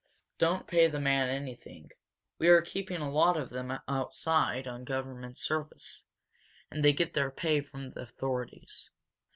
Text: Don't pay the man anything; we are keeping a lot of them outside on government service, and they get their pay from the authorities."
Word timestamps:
Don't 0.39 0.65
pay 0.65 0.87
the 0.87 0.99
man 0.99 1.29
anything; 1.29 1.91
we 2.39 2.47
are 2.47 2.63
keeping 2.63 3.01
a 3.01 3.11
lot 3.11 3.37
of 3.37 3.51
them 3.51 3.71
outside 3.87 4.67
on 4.67 4.83
government 4.83 5.37
service, 5.37 6.05
and 6.71 6.83
they 6.83 6.91
get 6.91 7.13
their 7.13 7.29
pay 7.29 7.61
from 7.61 7.91
the 7.91 8.01
authorities." 8.01 8.89